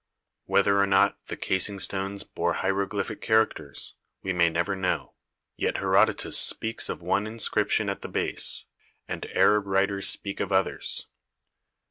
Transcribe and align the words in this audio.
Whether 0.45 0.79
or 0.79 0.87
not 0.87 1.23
the 1.27 1.37
casing 1.37 1.79
stones 1.79 2.23
bore 2.23 2.53
hieroglyphic 2.53 3.21
characters, 3.21 3.97
we 4.23 4.33
may 4.33 4.49
never 4.49 4.75
know, 4.75 5.13
yet 5.57 5.77
Herodotus 5.77 6.39
speaks 6.39 6.89
of 6.89 7.03
one 7.03 7.27
inscription 7.27 7.87
at 7.87 8.01
the 8.01 8.09
base, 8.09 8.65
and 9.07 9.27
Arab 9.35 9.67
writers 9.67 10.09
speak 10.09 10.39
of 10.39 10.51
others. 10.51 11.05